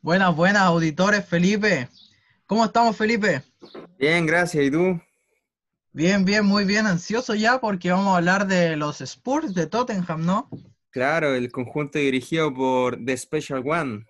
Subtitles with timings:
[0.00, 1.88] Buenas, buenas auditores, Felipe.
[2.46, 3.42] ¿Cómo estamos, Felipe?
[3.98, 4.64] Bien, gracias.
[4.64, 5.00] ¿Y tú?
[5.92, 10.24] Bien, bien, muy bien, ansioso ya porque vamos a hablar de los Spurs de Tottenham,
[10.24, 10.48] ¿no?
[10.90, 14.06] Claro, el conjunto dirigido por The Special One.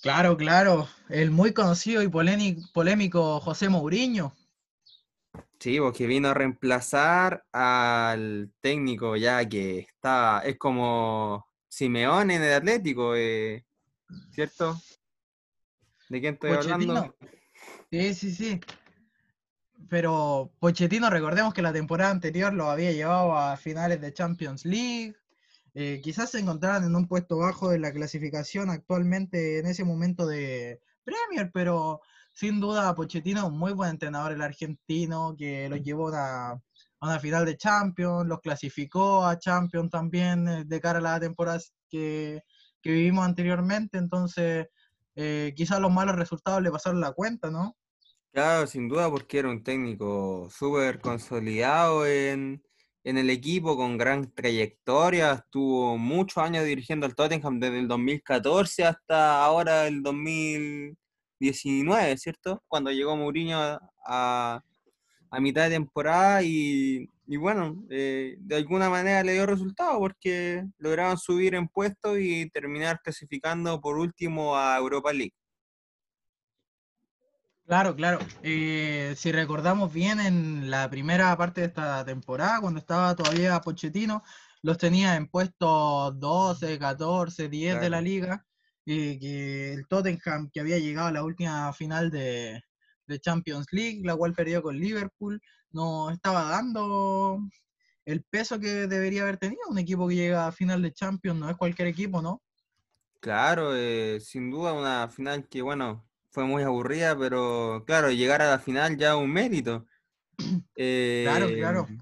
[0.00, 4.32] Claro, claro, el muy conocido y polémico José Mourinho.
[5.60, 12.52] Sí, porque vino a reemplazar al técnico ya que está, es como Simeone en el
[12.54, 13.64] Atlético, eh,
[14.30, 14.80] ¿cierto?
[16.08, 17.14] ¿De quién estoy hablando?
[17.90, 18.60] Sí, sí, sí.
[19.88, 25.14] Pero Pochettino, recordemos que la temporada anterior lo había llevado a finales de Champions League.
[25.74, 30.26] Eh, quizás se encontraran en un puesto bajo de la clasificación actualmente en ese momento
[30.26, 32.00] de Premier, pero
[32.32, 36.58] sin duda Pochettino es un muy buen entrenador el argentino que los llevó a
[37.00, 41.60] una, final de Champions, los clasificó a Champions también eh, de cara a la temporada
[41.88, 42.42] que,
[42.82, 44.68] que vivimos anteriormente, entonces
[45.14, 47.76] eh, quizás los malos resultados le pasaron la cuenta, ¿no?
[48.36, 52.62] Claro, sin duda, porque era un técnico súper consolidado en,
[53.02, 55.32] el equipo, con gran trayectoria.
[55.32, 62.62] Estuvo muchos años dirigiendo al Tottenham desde el 2014 hasta ahora el 2019, ¿cierto?
[62.68, 64.62] Cuando llegó Mourinho a,
[65.30, 70.64] a mitad de temporada y y bueno, eh, de alguna manera le dio resultado porque
[70.78, 75.34] lograron subir en puestos y terminar clasificando por último a Europa League.
[77.64, 78.20] Claro, claro.
[78.44, 84.22] Eh, si recordamos bien, en la primera parte de esta temporada, cuando estaba todavía Pochettino,
[84.62, 88.46] los tenía en puestos 12, 14, 10 de la liga.
[88.84, 92.62] Y que el Tottenham, que había llegado a la última final de,
[93.06, 95.40] de Champions League, la cual perdió con Liverpool,
[95.70, 97.38] no estaba dando
[98.04, 99.60] el peso que debería haber tenido.
[99.68, 102.42] Un equipo que llega a final de Champions no es cualquier equipo, ¿no?
[103.20, 108.50] Claro, eh, sin duda una final que, bueno, fue muy aburrida, pero claro, llegar a
[108.50, 109.86] la final ya un mérito.
[110.76, 111.86] claro, claro.
[111.88, 111.98] Eh,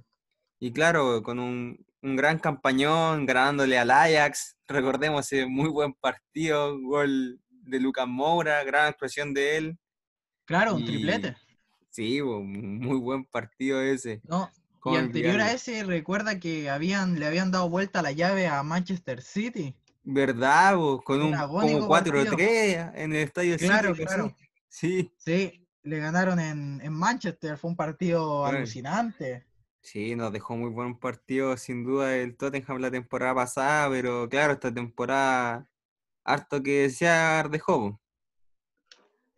[0.61, 6.79] y claro, con un, un, gran campañón, ganándole al Ajax, recordemos ese muy buen partido,
[6.81, 9.79] gol de Lucas Moura, gran expresión de él.
[10.45, 11.37] Claro, un triplete.
[11.91, 14.21] Sí, muy buen partido ese.
[14.25, 14.51] No,
[14.85, 19.23] y anterior a ese, recuerda que habían, le habían dado vuelta la llave a Manchester
[19.23, 19.75] City.
[20.03, 20.75] ¿Verdad?
[21.05, 24.37] Con un, como 4-3 en el estadio Claro, claro.
[24.69, 25.11] Sí.
[25.17, 29.47] Sí, le ganaron en, Manchester, fue un partido alucinante.
[29.81, 34.55] Sí, nos dejó muy buen partido, sin duda, el Tottenham la temporada pasada, pero claro,
[34.55, 35.69] esta temporada
[36.25, 37.07] harto que se
[37.51, 38.01] dejó.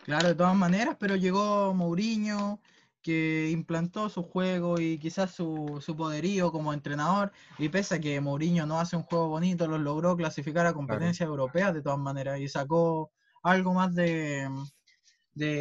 [0.06, 2.60] Claro, de todas maneras, pero llegó Mourinho,
[3.02, 8.66] que implantó su juego y quizás su, poderío como entrenador, y pese a que Mourinho
[8.66, 12.46] no hace un juego bonito, lo logró clasificar a competencias europeas de todas maneras, y
[12.48, 13.10] sacó
[13.42, 14.48] algo más de,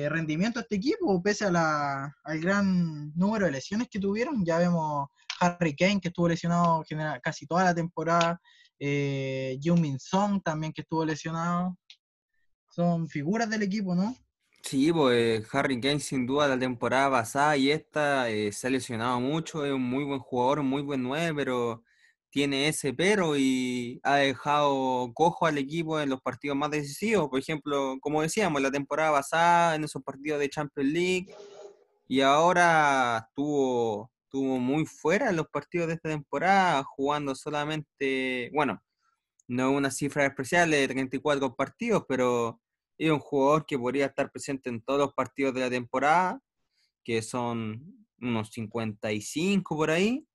[0.09, 4.45] rendimiento a este equipo, pese a la, al gran número de lesiones que tuvieron.
[4.45, 5.07] Ya vemos
[5.39, 6.83] Harry Kane, que estuvo lesionado
[7.23, 8.39] casi toda la temporada,
[8.77, 11.75] eh, Min Song también, que estuvo lesionado.
[12.69, 14.15] Son figuras del equipo, ¿no?
[14.67, 19.19] Sí, pues Harry Kane sin duda la temporada pasada y esta eh, se ha lesionado
[19.19, 21.83] mucho, es un muy buen jugador, muy buen 9, pero
[22.31, 27.29] tiene ese pero y ha dejado cojo al equipo en los partidos más decisivos.
[27.29, 31.27] Por ejemplo, como decíamos, la temporada pasada en esos partidos de Champions League
[32.07, 38.81] y ahora estuvo, estuvo muy fuera en los partidos de esta temporada, jugando solamente, bueno,
[39.47, 42.61] no una cifra especial de 34 partidos, pero
[42.97, 46.41] es un jugador que podría estar presente en todos los partidos de la temporada,
[47.03, 50.27] que son unos 55 por ahí.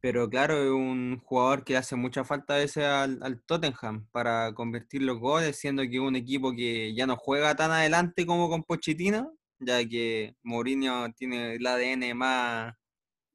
[0.00, 5.02] Pero claro, es un jugador que hace mucha falta a veces al, Tottenham para convertir
[5.02, 8.64] los goles, siendo que es un equipo que ya no juega tan adelante como con
[8.64, 12.74] Pochettino, ya que Mourinho tiene el ADN más,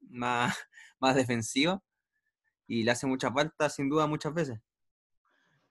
[0.00, 0.56] más,
[1.00, 1.82] más defensivo
[2.70, 4.60] y le hace mucha falta sin duda muchas veces.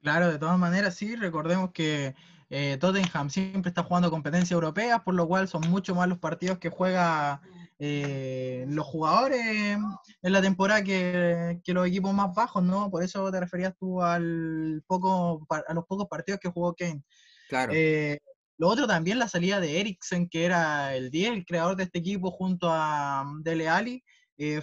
[0.02, 2.14] Claro, de todas maneras, sí, recordemos que
[2.50, 6.58] eh, Tottenham siempre está jugando competencias europeas, por lo cual son mucho más los partidos
[6.58, 7.42] que juega
[7.78, 12.90] eh, los jugadores en la temporada que, los equipos más bajos, ¿no?
[12.90, 17.04] Por eso te referías tú al poco, a los pocos partidos que jugó Kane.
[17.50, 17.72] Claro.
[17.76, 18.20] Eh,
[18.58, 22.00] lo otro también la salida de Eriksen, que era el 10, el creador de este
[22.00, 24.04] equipo junto a Dele Alli,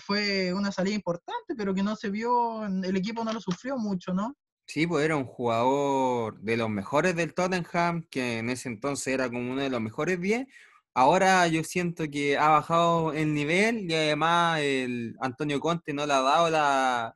[0.01, 4.13] fue una salida importante, pero que no se vio, el equipo no lo sufrió mucho,
[4.13, 4.35] ¿no?
[4.69, 9.29] Sí, pues era un jugador de los mejores del Tottenham, que en ese entonces era
[9.29, 10.47] como uno de los mejores 10.
[10.93, 16.13] Ahora yo siento que ha bajado el nivel y además el Antonio Conte no le
[16.15, 17.15] ha dado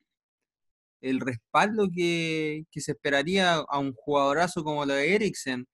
[1.00, 5.67] el respaldo que, se esperaría a un jugadorazo como lo de Eriksen.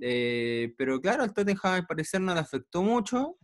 [0.00, 3.38] Eh, pero claro, al Tottenham al parecer no le afectó mucho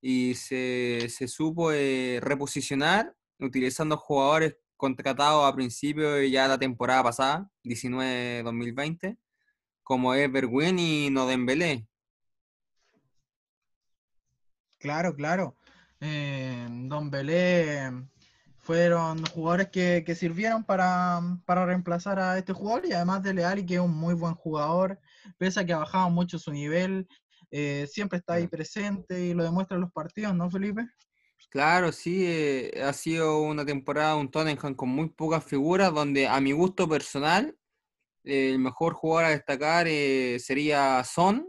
[0.00, 7.48] y se, supo eh, reposicionar utilizando jugadores contratados a principio de ya la temporada pasada,
[7.64, 9.16] 19-2020,
[9.82, 11.88] como es Bergwijn y Nodembele.
[14.78, 15.56] Claro, claro.
[16.00, 17.92] Eh, Don Belé
[18.58, 23.80] fueron jugadores que, sirvieron para, reemplazar a este jugador y además de Leali, que es
[23.80, 25.00] un muy buen jugador,
[25.38, 27.08] pese a que ha bajado mucho su nivel,
[27.50, 30.86] eh, siempre está ahí presente y lo demuestra en los partidos, ¿no, Felipe?
[31.50, 36.40] Claro, sí, eh, ha sido una temporada, un Tottenham con muy pocas figuras, donde a
[36.40, 37.56] mi gusto personal,
[38.24, 41.46] el mejor jugador a destacar eh, sería Son,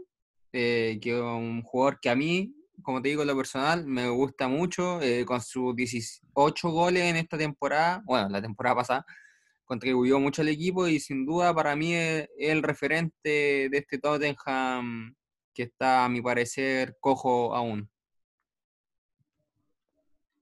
[0.52, 5.00] que es un jugador que a mí como te digo, lo personal, me gusta mucho,
[5.02, 9.06] eh, con sus 18 goles en esta temporada, bueno, la temporada pasada,
[9.64, 15.14] contribuyó mucho al equipo y sin duda para mí es, el referente de este Tottenham
[15.54, 17.90] que está, a mi parecer, cojo aún.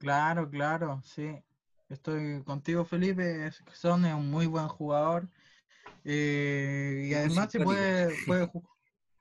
[0.05, 1.35] Claro, claro, sí.
[1.89, 3.51] Estoy contigo, Felipe.
[3.73, 5.31] Son es un muy buen jugador.
[6.05, 8.51] Eh, y además se puede, puede,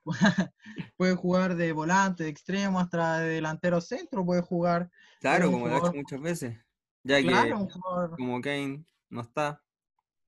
[0.98, 4.90] puede jugar de volante, de extremo, hasta de delantero centro, puede jugar.
[5.20, 6.58] Claro, como lo ha hecho muchas veces.
[7.02, 7.54] Ya que
[8.18, 9.62] como Kane no está.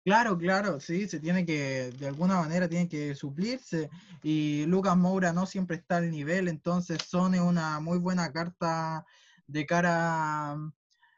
[0.07, 3.91] Claro, claro, sí, se tiene que, de alguna manera tiene que suplirse
[4.23, 9.05] y Lucas Moura no siempre está al nivel, entonces Son es una muy buena carta
[9.47, 10.53] de cara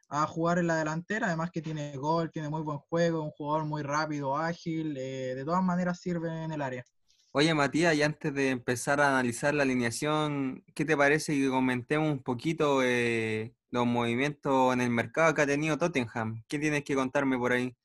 [0.08, 3.66] a, jugar en la delantera, además que tiene gol, tiene muy buen juego, un jugador
[3.66, 6.84] muy rápido, ágil, eh, de todas maneras sirve en el área.
[7.32, 12.10] Oye, Matías, y antes de empezar a analizar la alineación, ¿qué te parece que comentemos
[12.10, 16.42] un poquito eh, los movimientos en el mercado que ha tenido Tottenham?
[16.48, 17.76] ¿Qué tienes que contarme por ahí?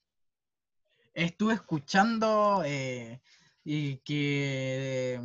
[1.13, 3.21] Estuve escuchando eh,
[3.63, 5.19] y que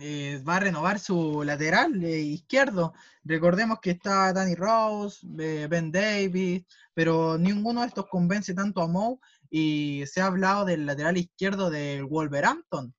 [0.00, 2.94] eh, va a renovar su lateral izquierdo.
[3.24, 9.18] Recordemos que está Danny Rose, Ben Davis, pero ninguno de estos convence tanto a Moe
[9.50, 12.94] y se ha hablado del lateral izquierdo del Wolverhampton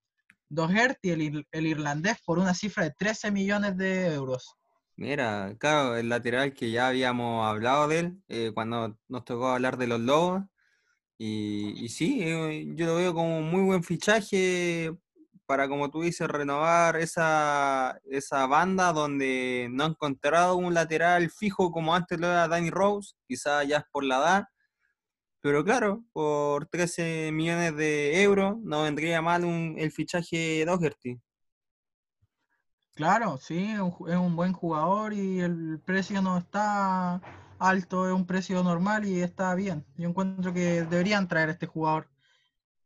[0.54, 4.56] Doherty, el, el irlandés, por una cifra de 13 millones de euros.
[4.96, 9.78] Mira, claro, el lateral que ya habíamos hablado de él eh, cuando nos tocó hablar
[9.78, 10.44] de los Lobos.
[11.18, 14.96] Y, y sí, eh, yo lo veo como un muy buen fichaje
[15.46, 21.72] para, como tú dices, renovar esa, esa banda donde no ha encontrado un lateral fijo
[21.72, 24.44] como antes lo era Danny Rose, quizás ya es por la edad,
[25.44, 31.22] pero claro, por 13 millones de euros no vendría mal el fichaje de Doherty.
[32.96, 33.80] Claro, sí, es
[34.16, 37.20] un, buen jugador y el precio no está
[37.60, 39.84] alto, es un precio normal y está bien.
[39.98, 42.08] Yo encuentro que deberían traer a este jugador.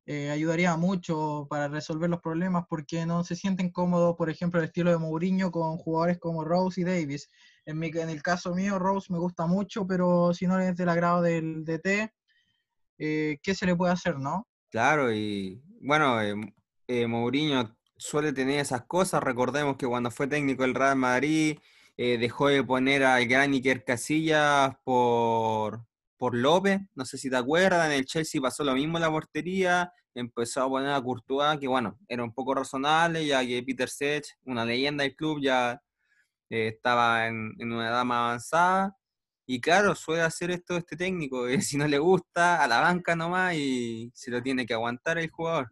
[0.10, 4.68] Eh, ayudaría mucho para resolver los problemas porque no se sienten cómodos, por ejemplo, el
[4.68, 7.30] estilo de Mourinho con jugadores como Rose y Davis.
[7.66, 11.22] En, mi, el caso mío, Rose me gusta mucho, pero si no es del agrado
[11.22, 12.14] del DT,
[13.00, 14.48] eh, qué se le puede hacer, ¿no?
[14.70, 16.36] Claro, y bueno, eh,
[16.88, 19.22] eh, Mourinho suele tener esas cosas.
[19.22, 21.60] Recordemos que cuando fue técnico del Real Madrid,
[21.98, 25.84] dejó de poner al gran Iker Casillas por,
[26.18, 26.80] por López.
[26.96, 29.92] No sé si te acuerdas, en el Chelsea pasó lo mismo en la portería.
[30.14, 34.26] Empezó a poner a Courtois, que bueno, era un poco razonable, ya que Peter Sech,
[34.46, 35.82] una leyenda del club, ya
[36.50, 38.98] estaba en, en una edad más avanzada.
[39.50, 43.16] Y claro, suele hacer esto este técnico, eh, si no le gusta, a la banca
[43.16, 45.72] nomás y se lo tiene que aguantar el jugador.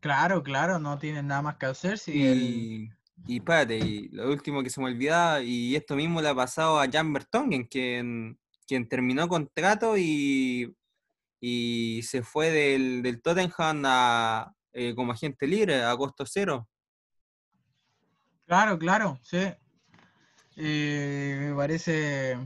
[0.00, 1.98] Claro, claro, no tiene nada más que hacer.
[1.98, 2.90] Si y,
[3.26, 6.78] y espérate, y lo último que se me olvidaba, y esto mismo le ha pasado
[6.78, 8.38] a Jan Bertongen, quien,
[8.70, 10.76] quien terminó contrato y,
[11.40, 16.68] y se fue del, del Tottenham a, eh, como agente libre a costo cero.
[18.46, 19.52] Claro, claro, sí.
[20.54, 22.38] Eh, me parece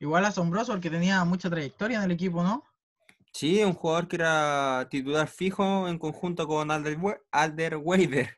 [0.00, 2.62] igual asombroso porque tenía mucha trayectoria en el equipo, ¿no?
[3.32, 6.98] Sí, un jugador que era titular fijo en conjunto con Alder,
[7.32, 8.36] Alder Weider.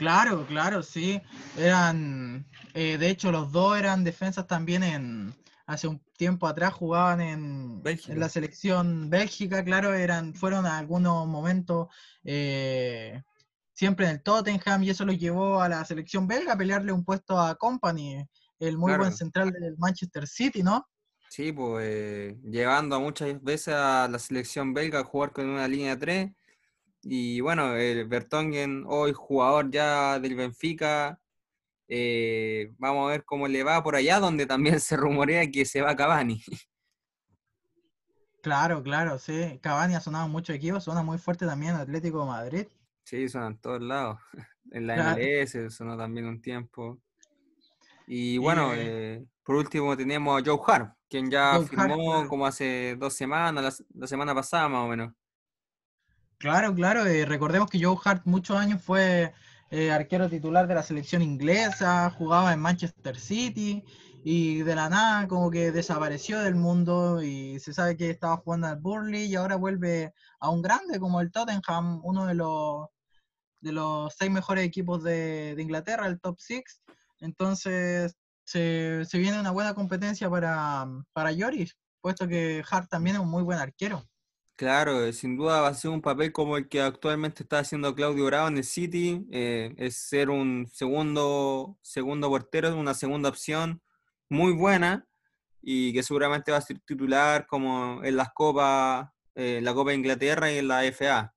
[0.00, 1.20] Claro, claro, sí.
[1.58, 5.34] Eran, eh, de hecho, los dos eran defensas también en,
[5.66, 11.88] hace un tiempo atrás jugaban en, en la selección Bélgica, claro, eran, fueron algunos momentos
[12.24, 13.22] eh,
[13.74, 17.04] siempre en el Tottenham y eso lo llevó a la selección belga a pelearle un
[17.04, 18.26] puesto a Company,
[18.58, 20.88] el muy buen central del Manchester City, ¿no?
[21.28, 25.98] Sí, pues eh, llevando muchas veces a la selección belga a jugar con una línea
[25.98, 26.32] 3.
[27.02, 31.20] Y bueno, el Bertongen, hoy jugador ya del Benfica,
[31.88, 35.80] eh, vamos a ver cómo le va por allá, donde también se rumorea que se
[35.82, 36.42] va Cavani.
[38.42, 39.58] Claro, claro, sí.
[39.62, 42.66] Cavani ha sonado en muchos equipos, suena muy fuerte también Atlético de Madrid.
[43.04, 44.18] Sí, son en todos lados.
[44.72, 45.20] En la Claro.
[45.20, 47.00] MLS sonó también un tiempo.
[48.06, 52.12] Y bueno, eh, eh, por último tenemos a Joe Hart, quien ya Joe Hart, firmó
[52.12, 52.28] claro.
[52.28, 55.12] como hace dos semanas, la, la semana pasada más o menos.
[56.40, 57.04] Claro, claro.
[57.04, 59.34] eh, recordemos que Joe Hart muchos años fue
[59.70, 63.84] eh, arquero titular de la selección inglesa, jugaba en Manchester City
[64.24, 68.68] y de la nada como que desapareció del mundo y se sabe que estaba jugando
[68.68, 72.88] al Burnley y ahora vuelve a un grande como el Tottenham, uno de los,
[73.60, 76.80] de los seis mejores equipos de, Inglaterra, el top six.
[77.20, 81.32] Entonces se, viene una buena competencia para, para
[82.00, 84.09] puesto que Hart también es un muy buen arquero.
[84.60, 87.94] Claro, eh, sin duda va a ser un papel como el que actualmente está haciendo
[87.94, 93.80] Claudio Bravo en el City, eh, es ser un segundo, segundo portero, una segunda opción
[94.28, 95.06] muy buena
[95.62, 99.96] y que seguramente va a ser titular como en las copas, eh, la Copa de
[99.96, 101.34] Inglaterra y en la FA.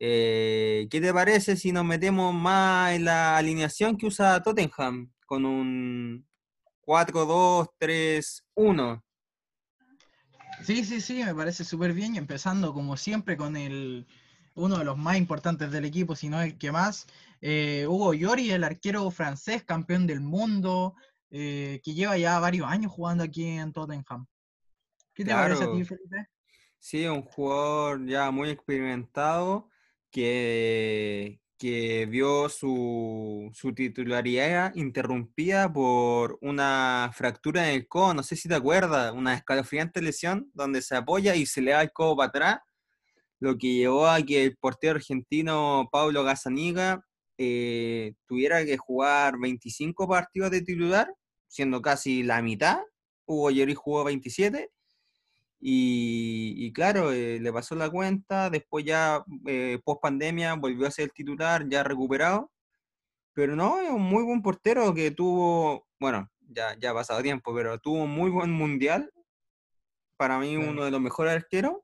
[0.00, 5.44] Eh, ¿qué te parece si nos metemos más en la alineación que usa Tottenham con
[5.44, 6.26] un
[6.80, 9.02] 4-2-3-1?
[10.64, 12.14] Sí, sí, sí, me parece súper bien.
[12.14, 14.06] Y empezando como siempre con el
[14.54, 17.06] uno de los más importantes del equipo, si no el que más,
[17.40, 20.94] eh, Hugo Lloris, el arquero francés, campeón del mundo,
[21.30, 24.26] eh, que lleva ya varios años jugando aquí en Tottenham.
[25.14, 26.28] ¿Qué te parece a ti, Felipe?
[26.78, 29.68] sí, un jugador ya muy experimentado
[30.10, 38.36] que, que vio su, su titularidad interrumpida por una fractura en el codo, no sé
[38.36, 42.16] si te acuerdas, una escalofriante lesión donde se apoya y se le da el codo
[42.16, 42.58] para atrás,
[43.40, 47.04] lo que llevó a que el portero argentino Pablo Gazzaniga
[47.38, 51.12] eh, tuviera que jugar 25 partidos de titular,
[51.46, 52.80] siendo casi la mitad.
[53.26, 54.70] Hugo Lloris jugó 27
[55.60, 60.90] y, y claro, eh, le pasó la cuenta, después ya eh, post pandemia volvió a
[60.90, 62.52] ser el titular, ya recuperado,
[63.32, 67.54] pero no, es un muy buen portero que tuvo, bueno, ya, ya ha pasado tiempo,
[67.54, 69.12] pero tuvo un muy buen mundial,
[70.16, 71.74] para mí uno de los mejores arqueros,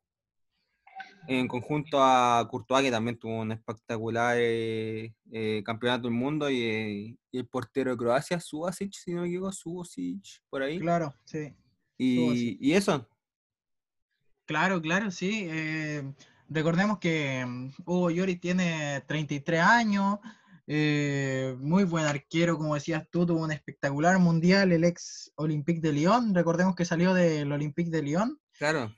[1.26, 6.62] en conjunto a Courtois, que también tuvo un espectacular eh, eh, campeonato del mundo, y,
[6.62, 10.78] eh, y el portero de Croacia, Subasic, si no me equivoco, Subasic, por ahí.
[10.78, 11.54] Claro, sí.
[11.96, 13.08] Y, y eso,
[14.46, 15.46] Claro, claro, sí.
[15.50, 16.12] eh,
[16.48, 20.18] recordemos que mm, Hugo Lloris tiene 33 años,
[20.66, 25.92] eh, muy buen arquero, como decías tú, tuvo un espectacular mundial, el ex Olympique de
[25.92, 26.34] Lyon.
[26.34, 28.90] Recordemos que salió del Olympique de Lyon claro.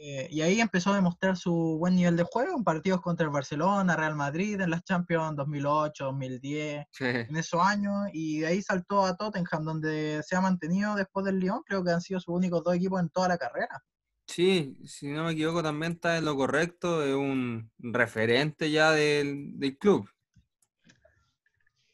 [0.00, 3.32] eh, y ahí empezó a demostrar su buen nivel de juego en partidos contra el
[3.32, 9.04] Barcelona, Real Madrid, en las Champions 2008, 2010, en esos años, y de ahí saltó
[9.04, 11.62] a Tottenham, donde se ha mantenido después del Lyon.
[11.64, 13.82] Creo que han sido sus únicos dos equipos en toda la carrera.
[14.26, 19.58] Sí, si no me equivoco, también está en lo correcto, es un referente ya del,
[19.58, 20.08] del club.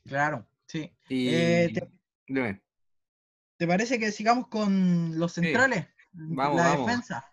[0.04, 0.92] Claro, sí.
[1.08, 1.88] Y Eh, ¿te,
[2.26, 2.62] dime,
[3.56, 5.86] te parece que sigamos con los Sí, centrales?
[6.12, 6.86] vamos, la vamos.
[6.86, 7.24] defensa.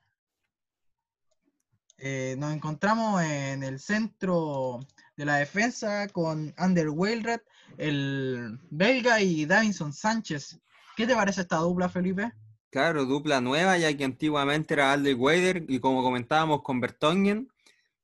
[1.98, 4.80] Eh, nos encontramos en el centro
[5.16, 7.40] de la defensa con Ander Weilred,
[7.78, 10.60] el belga y Davinson Sánchez.
[10.96, 12.34] ¿Qué te parece esta dupla, Felipe?
[12.76, 17.48] Claro, dupla nueva, ya que antiguamente era Alde Weider y como comentábamos con Bertongen,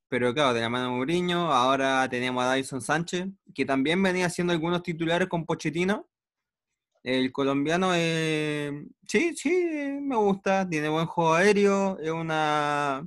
[0.08, 4.28] pero claro, de la mano de Mourinho, ahora tenemos a Davison Sánchez, que también venía
[4.28, 6.08] haciendo algunos titulares con Pochettino.
[7.04, 9.50] El colombiano, eh, sí, sí,
[10.02, 13.06] me gusta, tiene buen juego aéreo, es una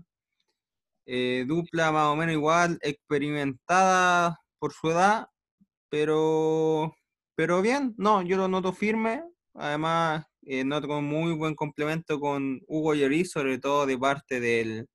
[1.06, 5.28] eh, dupla más o menos igual, experimentada por su edad,
[5.88, 6.94] pero,
[7.34, 12.60] pero bien, no, yo lo noto firme, además eh, noto con muy buen complemento con
[12.66, 14.86] Hugo Lloris, sobre todo de parte del,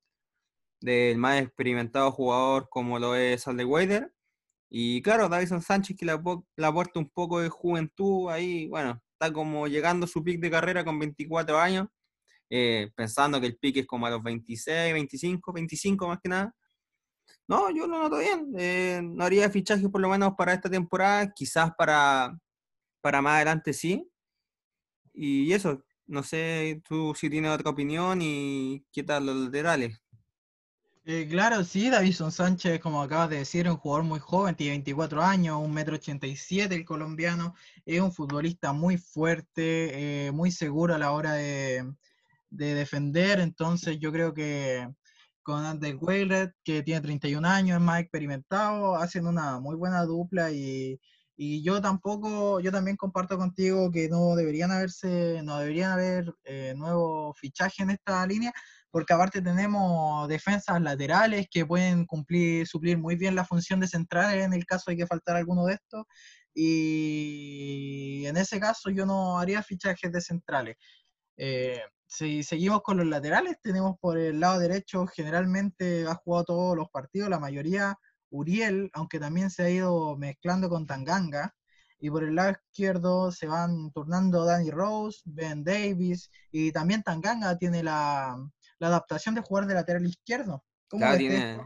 [0.80, 4.10] del más experimentado jugador como lo es Alderweireld.
[4.70, 9.02] Y claro, Davison Sánchez que le, apo- le aporta un poco de juventud ahí, bueno,
[9.14, 11.88] está como llegando su pick de carrera con 24 años,
[12.50, 16.54] eh, pensando que el pick es como a los 26, 25, 25 más que nada.
[17.48, 18.52] No, yo lo noto bien.
[18.58, 22.38] eh, no haría fichaje por lo menos para esta temporada, quizás para,
[23.02, 24.08] para más adelante sí.
[25.22, 30.00] Y eso, no sé tú si tienes otra opinión y qué tal los laterales.
[31.04, 34.72] Eh, claro, sí, Davison Sánchez, como acabas de decir, es un jugador muy joven, tiene
[34.72, 40.98] 24 años, 1,87 m el colombiano, es un futbolista muy fuerte, eh, muy seguro a
[40.98, 41.84] la hora de,
[42.48, 44.88] de defender, entonces yo creo que
[45.42, 50.50] con Ander Weilert, que tiene 31 años, es más experimentado, hacen una muy buena dupla
[50.50, 50.98] y,
[51.42, 56.74] y yo tampoco, yo también comparto contigo que no deberían haberse, no deberían haber eh,
[56.76, 58.52] nuevos fichajes en esta línea,
[58.90, 64.44] porque aparte tenemos defensas laterales que pueden cumplir, suplir muy bien la función de centrales
[64.44, 66.04] en el caso de que faltara alguno de estos.
[66.52, 70.76] Y en ese caso yo no haría fichajes de centrales.
[71.38, 76.76] Eh, si seguimos con los laterales, tenemos por el lado derecho, generalmente ha jugado todos
[76.76, 77.96] los partidos, la mayoría
[78.30, 81.54] Uriel, aunque también se ha ido mezclando con Tanganga.
[82.02, 87.58] Y por el lado izquierdo se van turnando Danny Rose, Ben Davis y también Tanganga
[87.58, 88.38] tiene la,
[88.80, 90.64] adaptación de jugar de lateral izquierdo.
[90.88, 91.60] ¿Cómo tiene,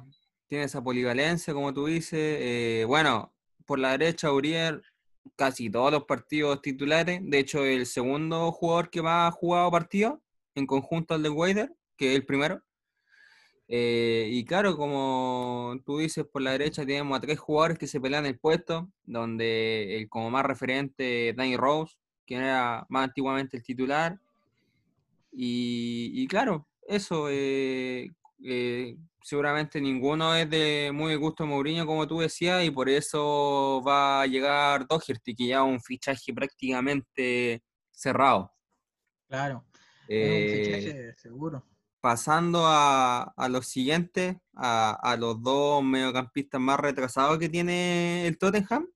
[0.49, 2.19] tiene, esa polivalencia, como tú dices.
[2.41, 3.33] Eh, bueno,
[3.65, 4.83] por la derecha Uriel
[5.37, 7.21] casi todos los partidos titulares.
[7.23, 10.23] De hecho, el segundo jugador que más ha jugado partido
[10.55, 12.64] en conjunto al de Wader, que es el primero.
[13.67, 18.01] Eh, y claro, como tú dices, por la derecha tenemos a tres jugadores que se
[18.01, 23.63] pelean el puesto, donde el como más referente Danny Rose, quien era más antiguamente el
[23.63, 24.19] titular.
[25.37, 28.09] Y, claro, eso, eh,
[28.45, 34.23] eh, seguramente ninguno es de muy gusto Mourinho, como tú decías, y por eso va
[34.23, 38.53] a llegar Doherty, que ya es un fichaje prácticamente cerrado.
[39.27, 39.65] Claro,
[40.07, 41.65] es un fichaje seguro
[42.05, 48.87] pasando a, los siguientes, a, los dos mediocampistas más retrasados que tiene el Tottenham,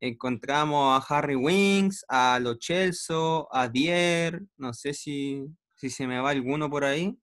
[0.00, 3.16] encontramos a Harry Wings, a Lo Chelsea,
[3.50, 7.18] a Dier, no sé si, si se me va alguno por ahí.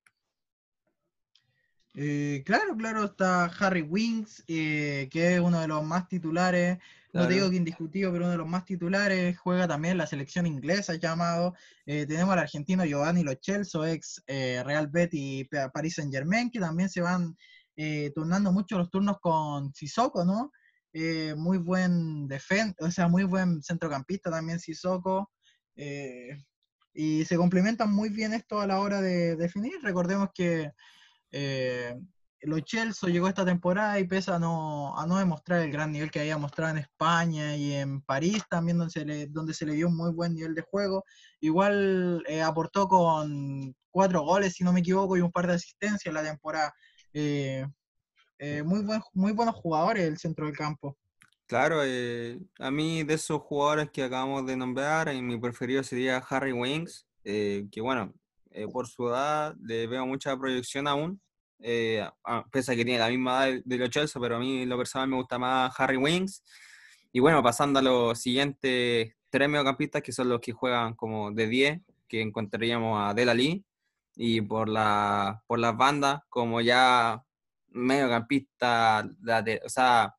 [1.95, 6.77] Eh, claro, claro, está Harry Wings, eh, que es uno de los más titulares
[7.11, 10.45] no te digo que indiscutido, pero uno de los más titulares, juega también la selección
[10.45, 11.55] inglesa llamado.
[11.87, 15.43] Eh, tenemos al argentino Giovanni Lo ex Real Betis y
[15.73, 17.35] Paris Saint Germain, que también se van
[18.13, 20.51] turnando mucho los turnos con Sissoko, ¿no?
[21.35, 25.31] muy buen defensa, o sea, muy buen centrocampista también Sissoko.
[26.93, 29.79] y se complementan muy bien esto a la hora de definir.
[29.81, 30.71] Recordemos que
[32.41, 36.09] lo Chelsea llegó esta temporada y pese a no, a no demostrar el gran nivel
[36.09, 39.73] que había mostrado en España y en París también donde se le, donde se le
[39.73, 41.03] dio un muy buen nivel de juego,
[41.41, 46.05] igual eh, aportó con cuatro goles, si no me equivoco, y un par de asistencias
[46.05, 46.73] en la temporada.
[47.13, 47.65] Eh,
[48.37, 50.97] eh, muy, buen, muy buenos jugadores el centro del campo.
[51.45, 57.07] Claro, a mí de esos jugadores que acabamos de nombrar, mi preferido sería Harry Wings,
[57.23, 58.13] que bueno,
[58.71, 61.21] por su edad le veo mucha proyección aún,
[61.61, 62.07] eh,
[62.51, 65.07] pese a que tiene la misma edad de los Chelsea, pero a mí lo personal
[65.09, 66.43] me gusta más Harry Wings.
[67.11, 71.47] Y bueno, pasando a los siguientes tres mediocampistas, que son los que juegan como de
[71.47, 73.63] 10, que encontraríamos a Delali,
[74.15, 77.23] y por, la, por las bandas, como ya
[77.69, 79.07] mediocampista,
[79.65, 80.15] o sea,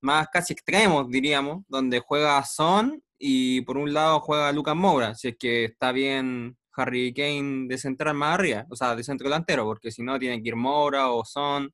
[0.00, 5.28] más casi extremos, diríamos, donde juega Son y por un lado juega Lucas Moura, si
[5.28, 9.64] es que está bien Harry Kane de central más arriba, o sea, de centro delantero,
[9.64, 11.72] porque si no tiene que ir o Son.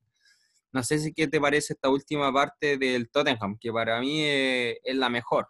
[0.71, 4.95] No sé si qué te parece esta última parte del Tottenham, que para mí es,
[4.95, 5.47] la mejor.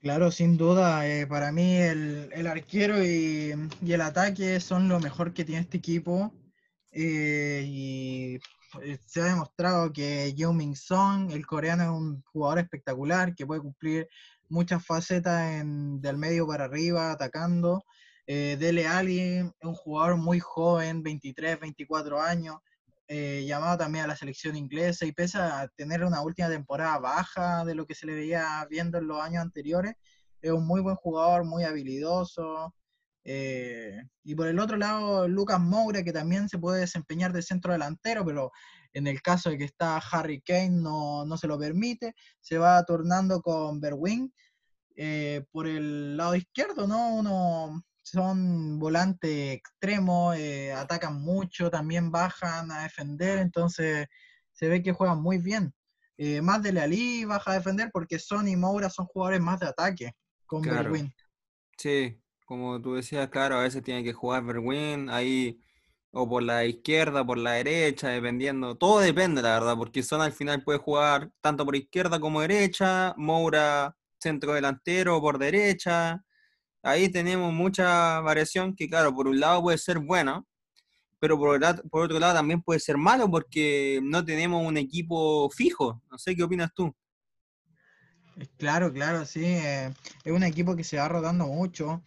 [0.00, 3.54] Claro, sin duda, eh, para mí el, arquero y,
[3.86, 6.32] el ataque son lo mejor que tiene este equipo.
[6.90, 8.40] Eh, y eh,
[9.06, 13.60] se ha demostrado que Yeo Min Song, el coreano, es un jugador espectacular que puede
[13.60, 14.08] cumplir
[14.48, 17.84] muchas facetas en, del medio para arriba, atacando.
[18.26, 22.56] Eh, Dele Alli es un jugador muy joven, 23, 24 años,
[23.08, 27.64] eh, llamado también a la selección inglesa y pese a tener una última temporada baja
[27.64, 29.94] de lo que se le veía viendo en los años anteriores,
[30.40, 32.74] es un muy buen jugador, muy habilidoso.
[33.24, 37.72] Eh, y por el otro lado, Lucas Moura, que también se puede desempeñar de centro
[37.72, 38.50] delantero, pero
[38.92, 43.40] en el caso de que está Harry Kane no, se lo permite, se va tornando
[43.40, 44.32] con Berwin
[44.96, 47.14] eh, por el lado izquierdo, ¿no?
[47.14, 54.08] Uno son volantes extremos, eh, atacan mucho, también bajan a defender, entonces
[54.52, 55.72] se ve que juegan muy bien.
[56.18, 59.66] Eh, más de Lealí baja a defender porque Son y Moura son jugadores más de
[59.66, 60.12] ataque
[60.46, 61.12] con Berwin.
[61.78, 65.60] Sí, como tú decías, claro, a veces tiene que jugar Berwin, ahí
[66.12, 68.76] o por la izquierda, por la derecha, dependiendo.
[68.76, 73.14] Todo depende, la verdad, porque Son al final puede jugar tanto por izquierda como derecha,
[73.16, 76.22] Moura centro delantero por derecha.
[76.82, 80.44] Ahí tenemos mucha variación que, claro, por un lado puede ser buena,
[81.18, 86.02] pero por, por otro lado también puede ser malo porque no tenemos un equipo fijo.
[86.10, 86.94] No sé qué opinas tú.
[88.56, 89.44] Claro, claro, sí.
[89.44, 89.92] Eh,
[90.24, 92.02] es un equipo que se va rodando mucho.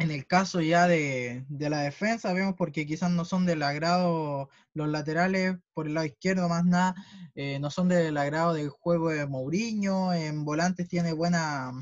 [0.00, 4.88] En el caso ya de, la defensa, vemos porque quizás no son del agrado los
[4.88, 6.94] laterales por el lado izquierdo, más nada,
[7.34, 10.14] eh, no son del agrado del juego de Mourinho.
[10.14, 11.72] En volantes tiene buena,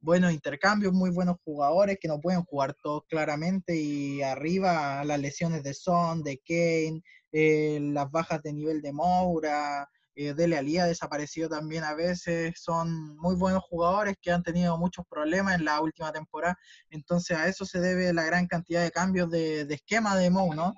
[0.00, 5.62] buenos intercambios, muy buenos jugadores que no pueden jugar todos claramente y arriba las lesiones
[5.62, 9.88] de Son, de Kane, eh, las bajas de nivel de Moura,
[10.28, 15.06] eh, Dele ha desaparecido también a veces, son muy buenos jugadores que han tenido muchos
[15.08, 16.58] problemas en la última temporada,
[16.90, 20.54] entonces a eso se debe la gran cantidad de cambios de, de esquema de Mou,
[20.54, 20.74] ¿no?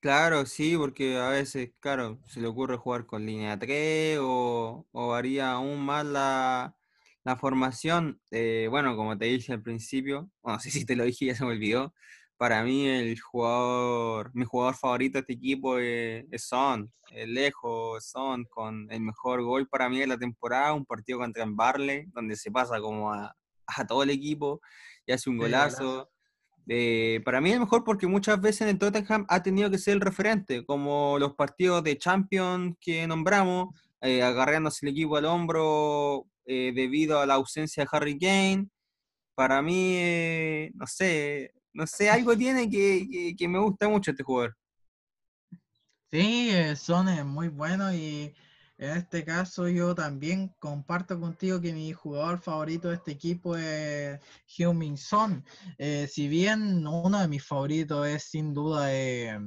[0.00, 5.08] Claro, sí, porque a veces, claro, se le ocurre jugar con línea 3 o, o
[5.08, 6.76] varía aún más la,
[7.22, 8.20] la formación.
[8.32, 11.44] Eh, bueno, como te dije al principio, no sé si te lo dije, ya se
[11.44, 11.94] me olvidó.
[12.42, 18.44] Para mí el jugador, mi jugador favorito de este equipo es, Son, es lejos Son,
[18.46, 22.34] con el mejor gol para mí de la temporada, un partido contra el Barley, donde
[22.34, 23.32] se pasa como a,
[23.68, 24.60] a todo el equipo
[25.06, 26.10] y hace un golazo.
[26.66, 29.94] Eh, para mí es mejor porque muchas veces en el Tottenham ha tenido que ser
[29.94, 33.68] el referente, como los partidos de Champions que nombramos,
[34.00, 38.66] eh, agarrándose el equipo al hombro eh, debido a la ausencia de Harry Kane.
[39.36, 44.22] Para mí, eh, no sé, no sé, algo tiene que, que, me gusta mucho este
[44.22, 44.56] jugador.
[46.10, 48.34] Sí, Son es muy bueno y
[48.78, 54.20] en este caso yo también comparto contigo que mi jugador favorito de este equipo es
[54.46, 55.44] Heung-Min Son.
[55.78, 59.38] Eh, si bien uno de mis favoritos es sin duda eh,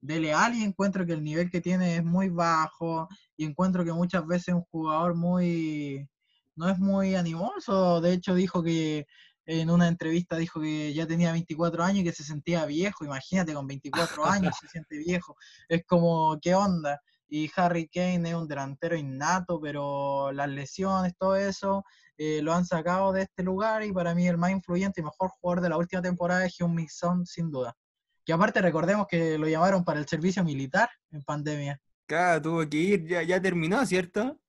[0.00, 4.26] Dele Alli, encuentro que el nivel que tiene es muy bajo y encuentro que muchas
[4.26, 6.08] veces es un jugador muy
[6.56, 8.00] no es muy animoso.
[8.00, 9.06] De hecho dijo que
[9.50, 13.04] en una entrevista dijo que ya tenía 24 años y que se sentía viejo.
[13.04, 15.36] Imagínate, con 24 años se siente viejo.
[15.68, 17.00] Es como, ¿qué onda?
[17.28, 21.84] y Harry Kane es un delantero innato, pero las lesiones, todo eso,
[22.16, 25.30] eh, lo han sacado de este lugar y para mí el más influyente y mejor
[25.30, 27.76] jugador de la última temporada es Hyun Son, sin duda.
[28.24, 31.80] Que aparte recordemos que lo llamaron para el servicio militar en pandemia.
[32.06, 34.40] Claro, tuvo que ir, ya, ya terminó, ¿cierto?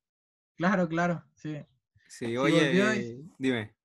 [0.56, 1.62] Claro, claro, sí.
[2.08, 3.76] Sí, oye, eh, dime.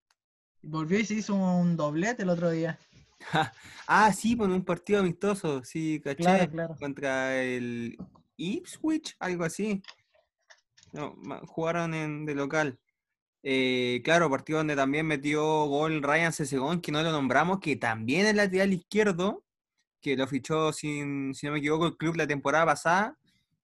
[0.66, 2.78] Volvió y se hizo un doblete el otro día.
[3.86, 6.22] ah, sí, con un partido amistoso, sí, caché.
[6.22, 6.76] Claro, claro.
[6.78, 7.96] Contra el
[8.36, 9.82] Ipswich, algo así.
[10.92, 12.78] No, jugaron en, de local.
[13.42, 18.24] Eh, claro, partido donde también metió gol Ryan Sesegón, que no lo nombramos, que también
[18.24, 19.44] es lateral izquierdo,
[20.00, 23.18] que lo fichó, sin, si no me equivoco, el club la temporada pasada,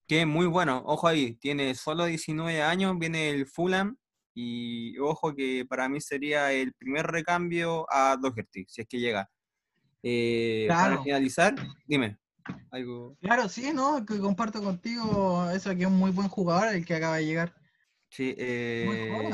[0.06, 0.82] que es muy bueno.
[0.84, 3.96] Ojo ahí, tiene solo 19 años, viene el Fulham,
[4.34, 9.28] y ojo que para mí sería el primer recambio a Doherty, si es que llega.
[10.02, 11.54] Eh, para finalizar,
[11.86, 12.18] dime.
[13.20, 14.04] Claro, sí, ¿no?
[14.04, 17.54] Que comparto contigo eso que es un muy buen jugador el que acaba de llegar.
[18.10, 19.30] Sí, eh,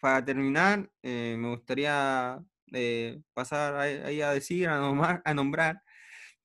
[0.00, 2.38] para terminar, eh, me gustaría
[2.72, 5.82] eh, pasar ahí a decir, a nombrar, a nombrar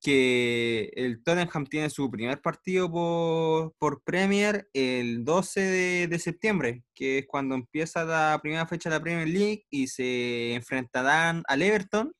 [0.03, 6.83] que el Tottenham tiene su primer partido por, por Premier el 12 de, de, septiembre,
[6.93, 11.61] que es cuando empieza la primera fecha de la Premier League y se enfrentarán al
[11.61, 12.13] Everton,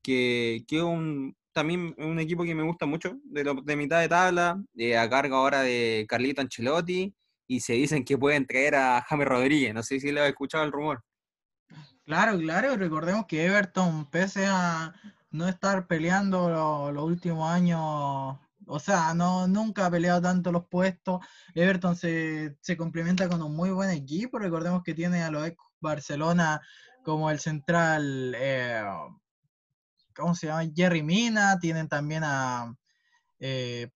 [0.00, 4.62] que, que un, también un equipo que me gusta mucho, de, de mitad de tabla,
[4.76, 7.12] eh, a cargo ahora de Carlito Ancelotti,
[7.48, 9.74] y se dicen que pueden traer a James Rodríguez.
[9.74, 11.02] No sé si le ha escuchado el rumor.
[12.04, 14.94] Claro, claro, recordemos que Everton, pese a
[15.32, 21.20] no estar peleando los últimos años, o sea, no, nunca ha peleado tanto los puestos,
[21.54, 25.56] Everton se, se complementa con un muy buen equipo, recordemos que tiene a los ex
[25.80, 26.60] Barcelona
[27.02, 28.84] como el central eh,
[30.14, 30.70] ¿cómo se llama?
[30.74, 32.74] Jerry Mina, tienen también a
[33.38, 33.88] eh,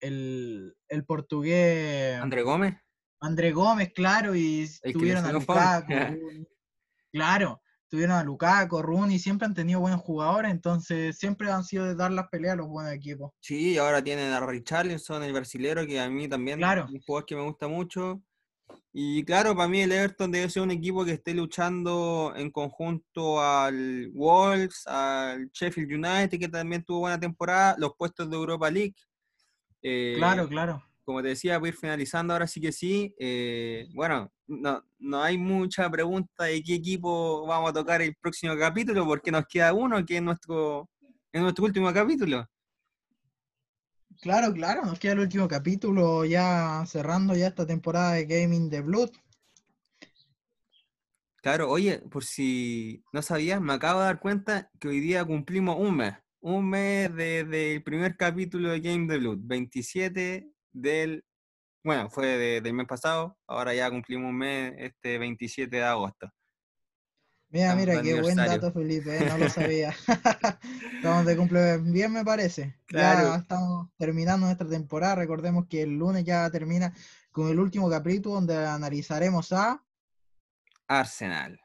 [0.00, 2.20] el, el, portugués.
[2.20, 2.74] André Gómez.
[3.20, 5.92] André Gómez, claro, y tuvieron a Lukaku.
[7.12, 11.94] claro, tuvieron a Lukaku, Rooney, siempre han tenido buenos jugadores, entonces siempre han sido de
[11.94, 13.32] dar las peleas a los buenos equipos.
[13.40, 16.84] Sí, ahora tienen a Richarlison, el brasilero, que a mí también claro.
[16.84, 18.22] es un jugador que me gusta mucho.
[18.92, 23.40] Y claro, para mí el Everton debe ser un equipo que esté luchando en conjunto
[23.40, 28.96] al Wolves, al Sheffield United, que también tuvo buena temporada, los puestos de Europa League.
[29.82, 30.87] Eh, claro, claro.
[31.08, 33.14] Como te decía, voy a ir finalizando ahora sí que sí.
[33.18, 38.54] Eh, bueno, no, no hay mucha pregunta de qué equipo vamos a tocar el próximo
[38.58, 40.90] capítulo, porque nos queda uno que es nuestro,
[41.32, 42.46] es nuestro último capítulo.
[44.20, 48.82] Claro, claro, nos queda el último capítulo ya cerrando ya esta temporada de Gaming the
[48.82, 49.08] Blood.
[51.40, 55.78] Claro, oye, por si no sabías, me acabo de dar cuenta que hoy día cumplimos
[55.78, 56.16] un mes.
[56.40, 61.24] Un mes desde el primer capítulo de Game the Blood, 27 del.
[61.84, 66.30] Bueno, fue del mes pasado, ahora ya cumplimos un mes este 27 de agosto.
[67.50, 69.94] Mira, mira, qué buen dato, Felipe, eh, no lo sabía.
[70.96, 72.76] estamos de cumple bien, me parece.
[72.92, 75.14] Ya estamos terminando nuestra temporada.
[75.14, 76.92] Recordemos que el lunes ya termina
[77.30, 79.82] con el último capítulo donde analizaremos a
[80.88, 81.58] Arsenal.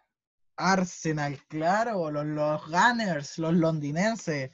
[0.56, 4.52] Arsenal, claro, los, los Gunners, los londinenses.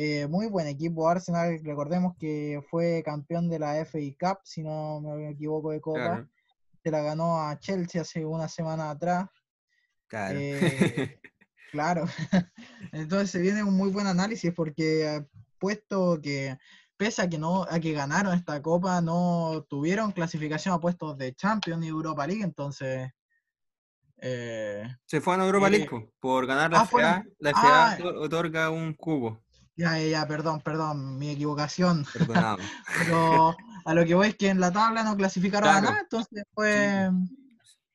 [0.00, 5.00] Eh, muy buen equipo Arsenal, recordemos que fue campeón de la FA Cup, si no
[5.00, 5.98] me equivoco de Copa.
[5.98, 6.28] Claro,
[6.84, 9.28] Se la ganó a Chelsea hace una semana atrás.
[10.06, 10.38] claro.
[10.40, 11.20] Eh,
[11.72, 12.04] claro.
[12.92, 15.26] Entonces se viene un muy buen análisis porque
[15.58, 16.56] puesto que
[16.96, 21.34] pese a que no a que ganaron esta copa no tuvieron clasificación a puestos de
[21.34, 23.10] Champions y Europa League, entonces
[24.18, 27.24] eh, Se fue a Europa Eh, League po, por ganar la ah, FA.
[27.40, 27.98] La FA ah.
[27.98, 29.42] otor- otorga un cubo.
[29.78, 32.04] Ya, ya, perdón, perdón, mi equivocación.
[32.98, 35.86] Pero a lo que voy es que en la tabla no clasificaron a Claro.
[35.86, 37.10] nada, entonces fue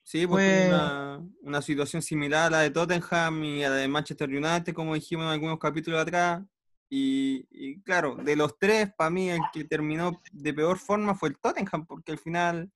[0.06, 3.76] Sí, pues Fue- fue una, una situación similar a la de Tottenham y a la
[3.78, 6.44] de Manchester United, como dijimos en algunos capítulos atrás.
[6.90, 11.30] Y, y claro, de los tres, para mí el que terminó de peor forma fue
[11.30, 12.70] el Tottenham, porque al final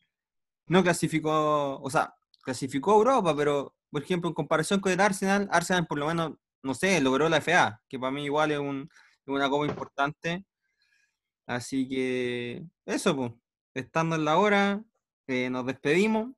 [0.68, 5.48] no clasificó, o sea, clasificó a Europa, pero por ejemplo, en comparación con el Arsenal,
[5.52, 8.90] Arsenal por lo menos, no sé, logró la FA, que para mí igual es, un-
[8.92, 10.46] es una copa importante.
[11.46, 13.32] Así que eso, pues,
[13.74, 14.84] estando en la hora,
[15.28, 16.32] eh, nos despedimos.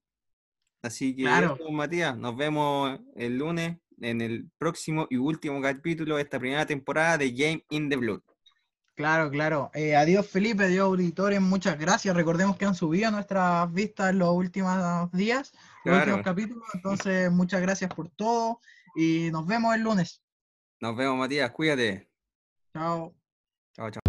[0.82, 1.56] Así que Claro.
[1.60, 6.66] eso, Matías, nos vemos el lunes en el próximo y último capítulo de esta primera
[6.66, 8.22] temporada de Game in the Blood.
[8.96, 9.72] Claro, claro.
[9.74, 12.14] Eh, adiós Felipe, adiós auditores, muchas gracias.
[12.16, 15.54] Recordemos que han subido nuestras vistas en los últimos días,
[15.86, 16.00] los Claro.
[16.00, 16.64] últimos capítulos.
[16.74, 18.60] Entonces, muchas gracias por todo
[19.00, 20.22] y nos vemos el lunes.
[20.82, 22.10] Nos vemos, Matías, cuídate.
[22.74, 23.16] Chao.
[23.74, 24.02] Chao, chao.